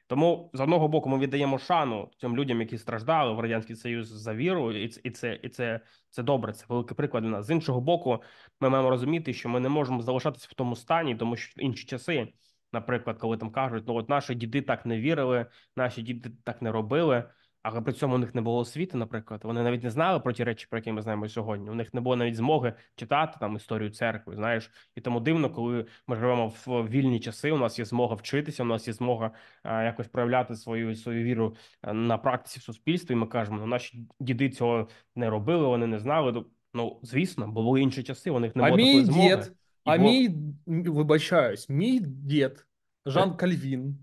[0.08, 4.34] Тому з одного боку ми віддаємо шану цим людям, які страждали в радянський союз за
[4.34, 6.54] віру, і це і це і це, це добре.
[6.54, 7.46] Це великий приклад для нас.
[7.46, 8.24] З іншого боку,
[8.60, 11.86] ми маємо розуміти, що ми не можемо залишатися в тому стані, тому що в інші
[11.86, 12.34] часи,
[12.74, 16.72] наприклад, коли там кажуть, ну от наші діди так не вірили, наші діди так не
[16.72, 17.24] робили
[17.64, 19.42] але при цьому у них не було освіти, наприклад.
[19.44, 21.70] Вони навіть не знали про ті речі, про які ми знаємо сьогодні.
[21.70, 24.36] У них не було навіть змоги читати там історію церкви.
[24.36, 27.52] Знаєш, і тому дивно, коли ми живемо в вільні часи.
[27.52, 29.32] У нас є змога вчитися, у нас є змога
[29.64, 31.56] а, якось проявляти свою свою віру
[31.94, 33.14] на практиці в суспільстві.
[33.14, 36.46] І Ми кажемо, ну наші діди цього не робили, вони не знали.
[36.74, 38.32] Ну звісно, бо були інші часи.
[38.32, 39.36] У них не було а такої мій змоги.
[39.36, 39.54] Дід,
[39.86, 40.08] а Бог...
[40.08, 40.30] мій
[40.68, 42.66] вибачаюсь, мій дід
[43.06, 43.98] Жан Кальвін.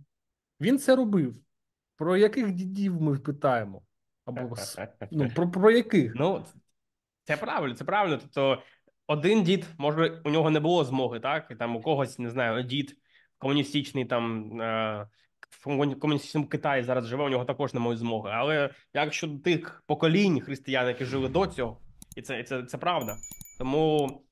[0.61, 1.46] Він це робив.
[1.97, 3.83] Про яких дідів ми питаємо?
[4.25, 4.57] Або
[5.11, 6.15] ну, про про яких?
[6.15, 6.45] Ну,
[7.25, 8.19] це правильно, це правильно.
[8.19, 8.63] Тобто,
[9.07, 11.49] один дід, може, у нього не було змоги, так?
[11.51, 12.97] І там у когось, не знаю, дід
[13.39, 15.09] комуністичний там е,
[15.51, 18.31] в комуністичному Китаї зараз живе, у нього також немає змоги.
[18.35, 21.81] Але якщо тих поколінь християн, які жили до цього,
[22.17, 23.17] і це, і це, це правда.
[23.59, 24.26] Тому.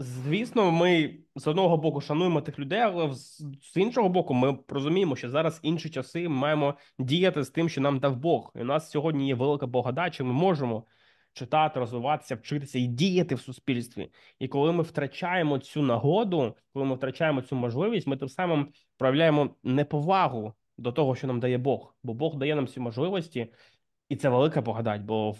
[0.00, 5.30] Звісно, ми з одного боку шануємо тих людей, але з іншого боку, ми розуміємо, що
[5.30, 8.52] зараз інші часи ми маємо діяти з тим, що нам дав Бог.
[8.56, 10.84] І у нас сьогодні є велика благодать, Ми можемо
[11.32, 14.10] читати, розвиватися, вчитися і діяти в суспільстві.
[14.38, 19.50] І коли ми втрачаємо цю нагоду, коли ми втрачаємо цю можливість, ми тим самим проявляємо
[19.62, 21.96] неповагу до того, що нам дає Бог.
[22.02, 23.52] Бо Бог дає нам ці можливості,
[24.08, 25.02] і це велика благодать.
[25.02, 25.38] Бо в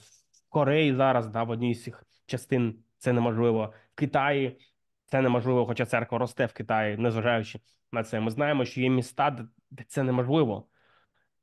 [0.49, 3.73] Кореї зараз да, в одній з цих частин це неможливо.
[3.98, 4.58] Китаї
[5.06, 7.61] це неможливо, хоча церква росте в Китаї, незважаючи
[7.92, 8.20] на це.
[8.20, 10.68] Ми знаємо, що є міста, де це неможливо.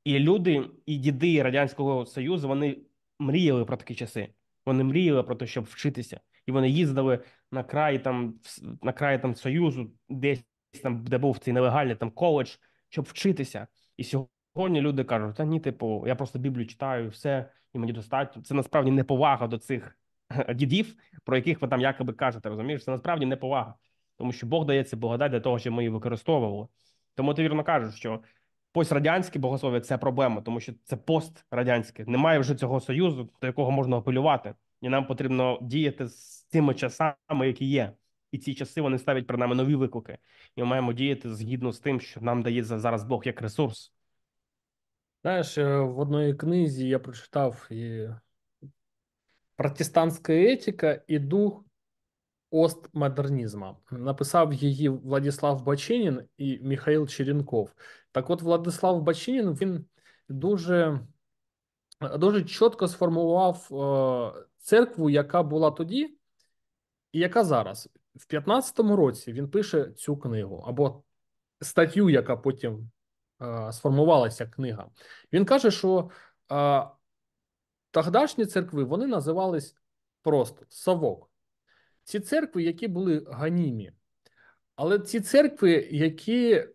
[0.04, 2.78] І люди, і діди Радянського Союзу вони
[3.18, 4.28] мріяли про такі часи.
[4.66, 6.20] Вони мріяли про те, щоб вчитися.
[6.46, 7.18] І вони їздили
[7.52, 8.34] на край там
[8.82, 10.44] на край там Союзу, десь
[10.82, 12.56] там, де був цей нелегальний там коледж,
[12.88, 13.66] щоб вчитися.
[13.96, 18.42] І сьогодні люди кажуть: та ні, типу, я просто Біблію читаю, все, і мені достатньо.
[18.42, 19.98] Це насправді неповага до цих
[20.54, 23.74] дідів, про яких ви там якоби кажете, розумієш, це насправді неповага,
[24.16, 26.68] тому що Бог дає це благодать для того, щоб ми її використовували.
[27.14, 28.20] Тому ти вірно кажеш, що
[28.72, 32.04] пострадянське богослов'я це проблема, тому що це пострадянське.
[32.06, 37.46] Немає вже цього союзу, до якого можна апелювати, і нам потрібно діяти з цими часами,
[37.46, 37.92] які є.
[38.32, 40.18] І ці часи вони ставлять перед нами нові виклики,
[40.56, 43.92] і ми маємо діяти згідно з тим, що нам дає зараз Бог як ресурс.
[45.22, 48.08] Знаєш, е, в одній книзі я прочитав і
[49.56, 51.64] Протестантська етика і дух
[52.50, 53.76] остмодернізму.
[53.90, 57.72] Написав її Владислав Бачинін і Михаил Черенков.
[58.12, 59.84] Так от, Владислав Бачинін він
[60.28, 61.00] дуже
[62.00, 66.18] дуже чітко сформував е, церкву, яка була тоді,
[67.12, 67.88] і яка зараз.
[68.14, 71.02] В 15-му році він пише цю книгу або
[71.60, 72.90] статтю, яка потім
[73.42, 74.88] е, сформувалася книга.
[75.32, 76.10] Він каже, що
[76.52, 76.86] е,
[77.96, 79.74] Тогдашні церкви вони називались
[80.22, 81.30] просто Савок.
[82.04, 83.92] Ці церкви, які були ганімі.
[84.74, 86.66] Але ці церкви, які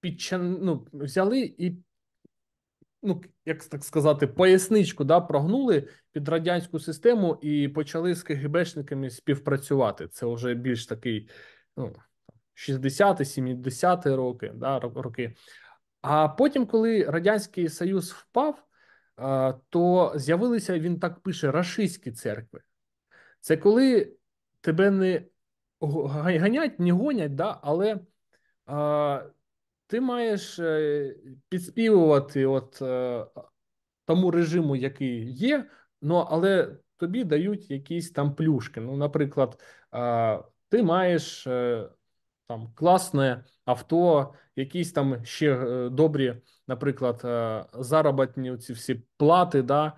[0.00, 0.58] підчан...
[0.60, 1.76] ну, взяли і,
[3.02, 10.08] ну, як так сказати, поясничку да, прогнули під радянську систему і почали з КГБшниками співпрацювати.
[10.08, 11.28] Це вже більш такий
[11.76, 11.96] ну,
[12.54, 15.34] 60-70 роки, да, роки.
[16.00, 18.68] А потім, коли Радянський Союз впав
[19.68, 22.60] то з'явилися, він так пише, рашистські церкви.
[23.40, 24.12] Це коли
[24.60, 25.24] тебе не
[25.80, 28.00] ганять, не гонять, да, але
[28.66, 29.22] а,
[29.86, 31.16] ти маєш е,
[31.48, 32.86] підспівувати от, а,
[33.36, 33.42] е,
[34.04, 35.70] тому режиму, який є,
[36.02, 38.80] ну, але тобі дають якісь там плюшки.
[38.80, 39.60] Ну, наприклад,
[40.68, 41.88] ти маєш е,
[42.46, 49.92] там класне авто, якісь там ще добрі, наприклад, е, заробітні ці всі плати, да.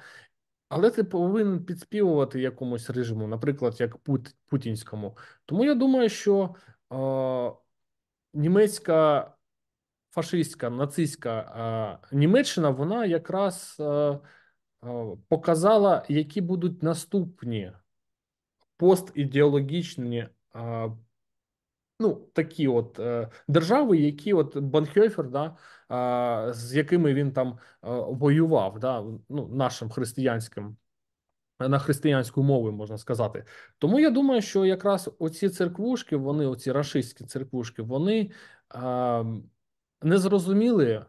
[0.69, 5.17] Але ти повинен підспівувати якомусь режиму, наприклад, як пут, путінському.
[5.45, 6.55] Тому я думаю, що
[6.93, 7.53] е,
[8.35, 9.31] німецька
[10.11, 11.41] фашистська, нацистська
[12.13, 14.19] е, Німеччина вона якраз е, е,
[15.29, 17.73] показала, які будуть наступні
[18.77, 20.31] постідеологічні е,
[22.01, 25.57] ну, такі от е, держави, які от Банхьофер, да,
[26.49, 27.57] е, з якими він там е,
[27.91, 30.77] воював, да, ну, нашим християнським.
[31.61, 33.45] На християнську мову можна сказати,
[33.79, 38.31] тому я думаю, що якраз оці церквушки, вони, оці рашистські церквушки, вони
[38.75, 39.25] е,
[40.03, 41.07] не зрозуміли,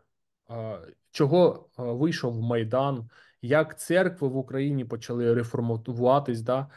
[0.49, 0.79] е,
[1.11, 3.09] чого вийшов Майдан,
[3.41, 6.41] як церкви в Україні почали реформуватись.
[6.41, 6.67] Да?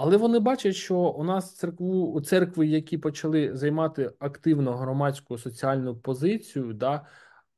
[0.00, 6.72] Але вони бачать, що у нас церкву церкви, які почали займати активно громадську соціальну позицію,
[6.72, 7.06] да,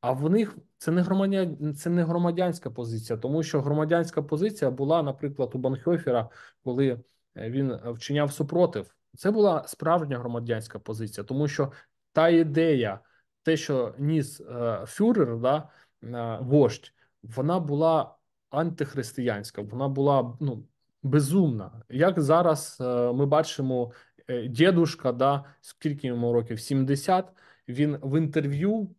[0.00, 5.02] а в них це не громадян, це не громадянська позиція, тому що громадянська позиція була,
[5.02, 6.28] наприклад, у Банхьофера,
[6.64, 7.00] коли
[7.36, 8.94] е, він вчиняв супротив.
[9.16, 11.72] Це була справжня громадянська позиція, тому що
[12.12, 13.00] та ідея,
[13.42, 15.68] те, що ніс е, фюрер, да,
[16.04, 18.14] е, вождь, вона була
[18.50, 20.64] антихристиянська, вона була ну
[21.02, 21.82] безумна.
[21.88, 23.92] Як зараз е, ми бачимо,
[24.28, 26.60] е, дідушка, да, скільки йому років?
[26.60, 27.32] 70,
[27.68, 28.94] він в інтерв'ю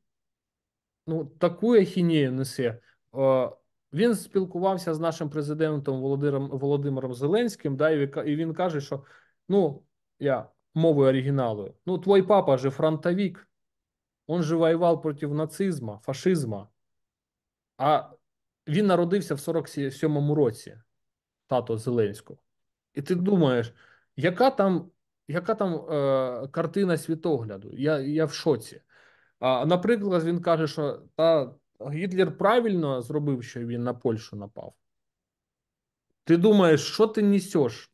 [1.08, 2.80] ну, таку ахінею несе.
[3.16, 3.52] Е,
[3.94, 9.04] він спілкувався з нашим президентом Володимиром Володимиром Зеленським, да, і він каже, що
[9.50, 9.84] ну,
[10.20, 13.48] я мовою оригіналу, ну, твій папа же фронтовик,
[14.28, 16.68] он же воював проти нацизму, фашизму,
[17.78, 18.10] а
[18.68, 20.78] він народився в 47-му році
[21.52, 22.40] тато Зеленського.
[22.94, 23.74] І ти думаєш,
[24.16, 24.92] яка там
[25.28, 27.70] яка там е, картина світогляду?
[27.74, 28.82] Я я в шоці.
[29.40, 31.54] А, Наприклад, він каже, що та
[31.92, 34.74] Гітлер правильно зробив, що він на Польщу напав.
[36.24, 37.92] Ти думаєш, що ти несеш,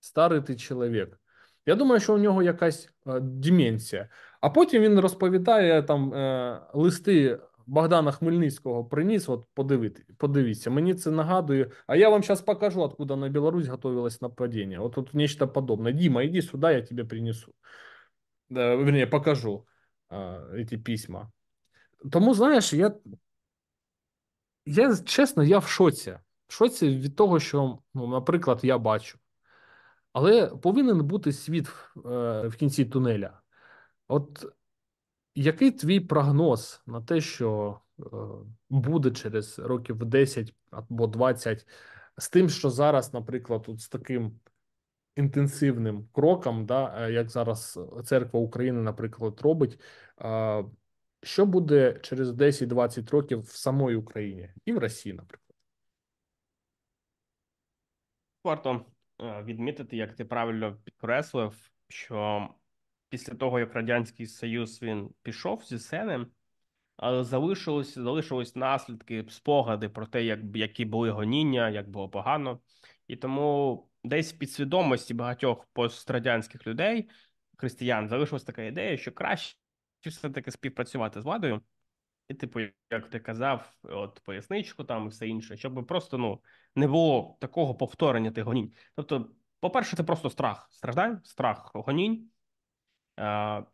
[0.00, 1.20] старий ти чоловік?
[1.66, 4.08] Я думаю, що у нього якась е, деменція.
[4.40, 10.70] А потім він розповідає там е, листи Богдана Хмельницького приніс, от подивити, подивіться.
[10.70, 11.70] Мені це нагадує.
[11.86, 14.78] А я вам зараз покажу, откуда на Білорусь готовилось нападение.
[14.78, 15.92] Вот тут нечто подобное.
[15.92, 17.54] Дима, иди сюда, я тебе принесу.
[18.50, 19.66] Да, вернее, покажу
[20.10, 21.30] эти письма.
[22.12, 22.94] Тому, знаєш, я,
[24.66, 26.18] я чесно, я в шоці.
[26.46, 29.18] В шоці від того, що, ну, наприклад, я бачу.
[30.12, 33.40] Але повинен бути світ в, е, в кінці тунеля.
[34.08, 34.46] От
[35.34, 38.04] який твій прогноз на те, що е,
[38.70, 41.66] буде через років 10 або 20,
[42.18, 44.40] з тим, що зараз, наприклад, от з таким
[45.16, 49.80] інтенсивним кроком, да, е, як зараз церква України, наприклад, робить,
[50.20, 50.64] е,
[51.22, 55.40] що буде через 10-20 років в самої Україні і в Росії, наприклад?
[58.44, 58.84] Варто
[59.20, 62.48] відмітити, як ти правильно підкреслив, що
[63.08, 66.26] після того, як Радянський Союз він пішов зі сцени,
[66.96, 72.60] але залишилось, залишились наслідки, спогади про те, як які були гоніння, як було погано.
[73.06, 77.10] І тому десь в підсвідомості багатьох пострадянських людей,
[77.56, 79.58] християн, залишилась така ідея, що краще
[80.06, 81.60] все-таки співпрацювати з владою.
[82.28, 86.42] І, типу, як ти казав, от поясничку там і все інше, щоб просто ну
[86.74, 88.72] не було такого повторення тих гонінь.
[88.96, 92.30] Тобто, по-перше, це просто страх страждань, страх гонінь.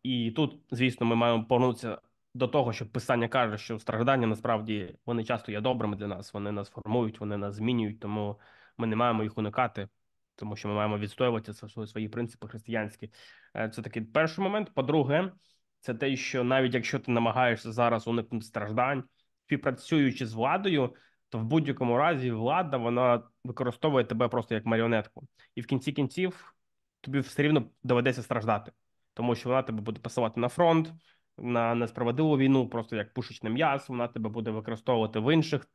[0.03, 1.99] І тут, звісно, ми маємо повернутися
[2.35, 6.35] до того, що писання каже, що страждання насправді вони часто є добрими для нас.
[6.35, 8.41] Вони нас формують, вони нас змінюють, тому
[8.79, 9.89] ми не маємо їх уникати,
[10.37, 11.53] тому що ми маємо відстоювати
[11.87, 13.11] свої принципи християнські.
[13.57, 14.75] Е, це такий перший момент.
[14.75, 15.33] По-друге,
[15.81, 19.05] це те, що навіть якщо ти намагаєшся зараз уникнути страждань,
[19.47, 20.95] співпрацюючи з владою,
[21.29, 26.55] то в будь-якому разі влада вона використовує тебе просто як маріонетку, і в кінці кінців
[27.01, 28.73] тобі все рівно доведеться страждати
[29.21, 30.93] тому що вона тебе буде пасувати на фронт,
[31.39, 33.87] на несправедливу війну, просто як пушечне м'ясо.
[33.89, 35.67] Вона тебе буде використовувати в інших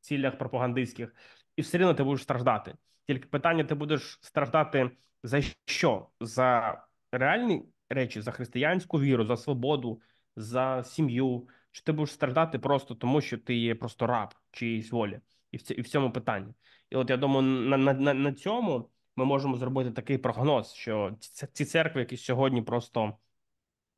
[0.00, 1.14] цілях пропагандистських,
[1.56, 2.74] і все рівно ти будеш страждати.
[3.06, 4.90] Тільки питання: ти будеш страждати
[5.22, 6.08] за що?
[6.20, 6.78] За
[7.12, 10.00] реальні речі, за християнську віру, за свободу,
[10.36, 11.48] за сім'ю.
[11.72, 15.20] Чи ти будеш страждати просто тому, що ти є просто раб чиїсь волі,
[15.52, 16.54] і в і в цьому питанні.
[16.90, 21.16] І от я думаю, на, на, на цьому ми можемо зробити такий прогноз, що
[21.52, 23.18] ці церкви, які сьогодні просто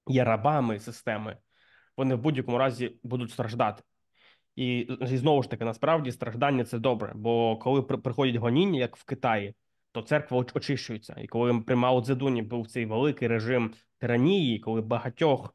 [0.07, 1.37] є рабами системи,
[1.97, 3.83] вони в будь-якому разі будуть страждати.
[4.57, 4.79] І,
[5.11, 7.12] і знову ж таки, насправді страждання це добре.
[7.14, 9.55] Бо коли приходять гоніння, як в Китаї,
[9.93, 11.14] то церква очищується.
[11.19, 15.55] І коли при Мао Цзедуні був цей великий режим тиранії, коли багатьох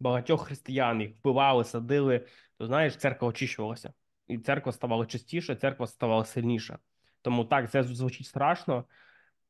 [0.00, 2.26] багатьох християн їх вбивали, садили,
[2.58, 3.92] то знаєш, церква очищувалася,
[4.26, 6.78] і церква ставала чистіша, церква ставала сильніша.
[7.22, 8.84] Тому так це звучить страшно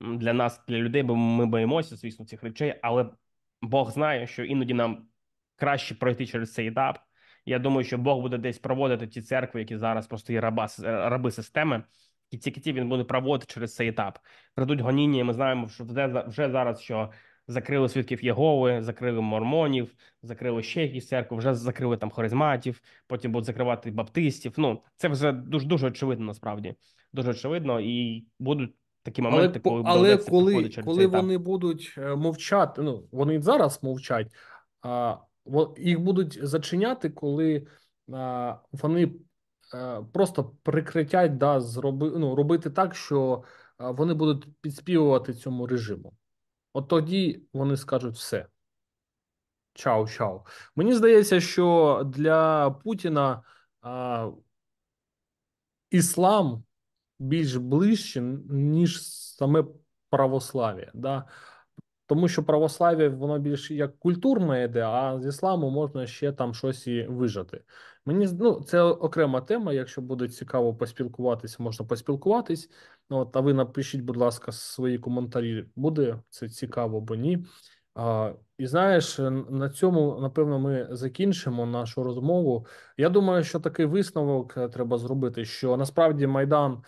[0.01, 3.11] для нас, для людей, бо ми боїмося, звісно, цих речей, але
[3.63, 5.07] Бог знає, що іноді нам
[5.57, 6.99] краще пройти через цей етап.
[7.45, 11.31] Я думаю, що Бог буде десь проводити ті церкви, які зараз просто є раба, раби
[11.31, 11.83] системи,
[12.31, 14.19] і ці ті він буде проводити через цей етап.
[14.55, 15.25] Придуть гоніння.
[15.25, 15.85] Ми знаємо, що
[16.27, 17.13] вже зараз що
[17.51, 23.47] закрили свідків Єгови, закрили мормонів, закрили ще якісь церкви, вже закрили там харизматів, потім будуть
[23.47, 24.55] закривати баптистів.
[24.57, 26.27] Ну це вже дуже дуже очевидно.
[26.27, 26.75] Насправді
[27.13, 32.83] дуже очевидно, і будуть такі моменти, але, коли але коли, коли вони будуть е, мовчати,
[32.83, 34.33] ну вони зараз мовчать,
[34.83, 35.17] а
[35.79, 37.67] їх будуть зачиняти, коли
[38.13, 39.13] а, вони
[39.73, 43.43] а, е, просто прикриттять, да, зроби, ну, робити так, що
[43.79, 46.13] вони будуть підспівувати цьому режиму.
[46.73, 48.47] От тоді вони скажуть все.
[49.75, 50.45] Чао, чао.
[50.77, 53.43] Мені здається, що для Путіна
[53.83, 54.31] а,
[55.91, 56.65] іслам
[57.19, 59.65] більш ближче, ніж саме
[60.11, 60.91] православ'я.
[60.95, 61.25] Да?
[62.07, 66.87] Тому що православ'я воно більш як культурне йде, а з ісламу можна ще там щось
[66.87, 67.65] і вижати.
[68.07, 69.73] Мені ну, це окрема тема.
[69.73, 72.71] Якщо буде цікаво поспілкуватися, можна поспілкуватись.
[73.11, 75.65] От, А ви напишіть, будь ласка, свої коментарі.
[75.77, 77.45] Буде це цікаво або ні.
[77.95, 79.19] А, І знаєш,
[79.51, 82.67] на цьому напевно ми закінчимо нашу розмову.
[82.97, 85.45] Я думаю, що такий висновок е, треба зробити.
[85.45, 86.83] Що насправді майдан,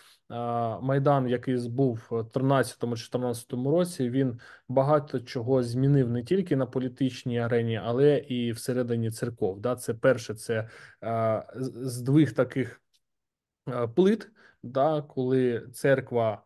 [0.81, 7.81] майдан, який був в 13-14 році, він багато чого змінив не тільки на політичній арені,
[7.83, 9.59] але і всередині церков.
[9.59, 10.69] Да, це перше, це
[11.55, 12.81] здвиг таких
[13.95, 14.29] плит,
[14.63, 16.43] да, коли церква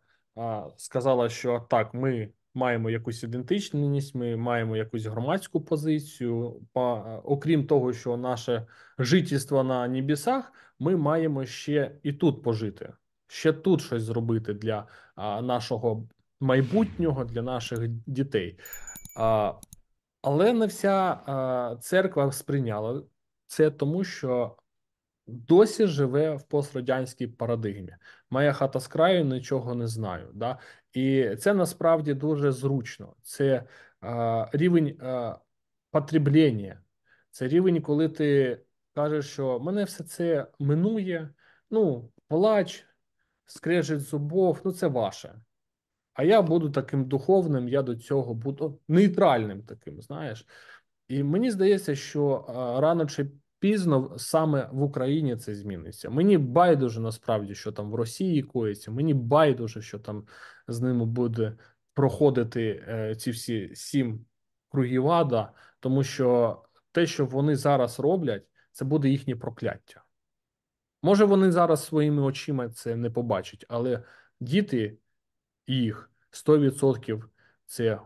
[0.78, 6.62] сказала, що так, ми маємо якусь ідентичність, ми маємо якусь громадську позицію.
[7.24, 8.68] Окрім того, що наше
[9.00, 12.94] жительство на небесах, ми маємо ще і тут пожити,
[13.28, 14.88] ще тут щось зробити для
[15.42, 16.08] нашого
[16.40, 18.60] майбутнього, для наших дітей.
[20.22, 23.04] Але не вся церква сприйняла
[23.48, 24.56] це, тому що
[25.28, 27.96] досі живе в пострадянській парадигмі.
[28.30, 30.32] Моя хата з краю нічого не знаю.
[30.34, 30.60] Да?
[30.94, 33.16] І це насправді дуже зручно.
[33.22, 33.64] Це
[34.02, 35.38] а, рівень а,
[35.92, 36.82] потреблення,
[37.32, 38.60] це рівень, коли ти
[38.96, 41.30] кажеш, що мене все це минує.
[41.72, 42.86] Ну, плач,
[43.46, 45.42] скрежить зубов, ну це ваше.
[46.14, 50.46] А я буду таким духовним, я до цього буду нейтральним таким, знаєш.
[51.08, 52.46] І мені здається, що
[52.82, 56.10] рано чи пізно саме в Україні це зміниться.
[56.10, 58.92] Мені байдуже насправді, що там в Росії коїться.
[58.92, 60.24] Мені байдуже, що там
[60.68, 61.58] з ними буде
[61.94, 64.26] проходити е, ці всі сім
[64.70, 66.58] кругів ада, тому що
[66.92, 70.04] те, що вони зараз роблять, це буде їхнє прокляття.
[71.04, 74.04] Може, вони зараз своїми очима це не побачать, але
[74.40, 74.98] діти
[75.68, 77.24] їх 100%
[77.66, 78.00] це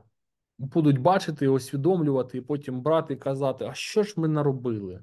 [0.58, 5.02] будуть бачити, усвідомлювати, і потім брати і казати: а що ж ми наробили?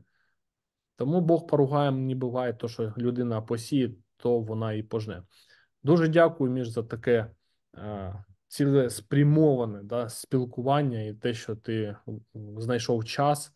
[0.98, 5.22] Тому Бог поругає, не буває, то що людина посіє, то вона і пожне.
[5.82, 7.30] Дуже дякую між за таке
[7.76, 11.96] е, цілеспрямоване да, спілкування і те, що ти
[12.56, 13.52] знайшов час.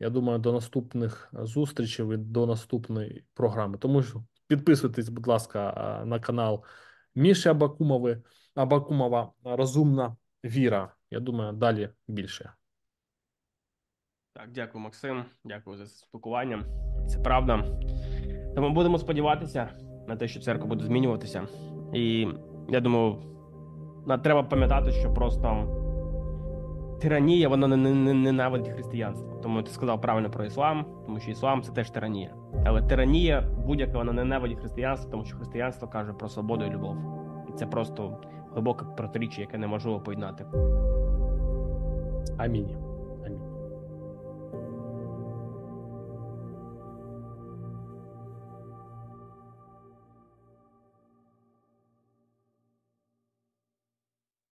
[0.00, 3.78] Я думаю, до наступних зустрічей і до наступної програми.
[3.78, 5.70] Тому що підписуйтесь, будь ласка,
[6.02, 6.64] е, на канал
[7.14, 8.22] Міші Абакумови,
[8.54, 10.94] Абакумова Розумна Віра.
[11.10, 12.52] Я думаю, далі більше.
[14.36, 15.24] Так, дякую, Максим.
[15.44, 16.64] Дякую за спілкування.
[17.08, 17.64] Це правда.
[18.54, 19.68] Тому будемо сподіватися
[20.08, 21.42] на те, що церква буде змінюватися.
[21.92, 22.28] І
[22.68, 23.16] я думаю,
[24.22, 25.72] треба пам'ятати, що просто
[27.00, 29.40] тиранія вона не, не ненавидить християнство.
[29.42, 32.34] Тому ти сказав правильно про іслам, тому що іслам це теж тиранія.
[32.66, 36.96] Але тиранія будь-яка вона ненавидить християнство, тому що християнство каже про свободу і любов.
[37.48, 38.20] І це просто
[38.52, 40.46] глибоке протиріччя, яке неможливо поєднати.
[42.38, 42.85] Амінь.